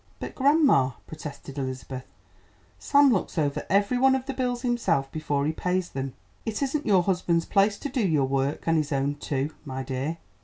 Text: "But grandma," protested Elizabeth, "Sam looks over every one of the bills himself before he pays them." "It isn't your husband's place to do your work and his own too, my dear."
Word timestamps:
"But 0.19 0.33
grandma," 0.33 0.93
protested 1.05 1.59
Elizabeth, 1.59 2.07
"Sam 2.79 3.13
looks 3.13 3.37
over 3.37 3.67
every 3.69 3.99
one 3.99 4.15
of 4.15 4.25
the 4.25 4.33
bills 4.33 4.63
himself 4.63 5.11
before 5.11 5.45
he 5.45 5.51
pays 5.51 5.89
them." 5.89 6.15
"It 6.43 6.63
isn't 6.63 6.87
your 6.87 7.03
husband's 7.03 7.45
place 7.45 7.77
to 7.77 7.87
do 7.87 8.01
your 8.01 8.25
work 8.25 8.65
and 8.65 8.77
his 8.77 8.91
own 8.91 9.13
too, 9.13 9.51
my 9.63 9.83
dear." 9.83 10.17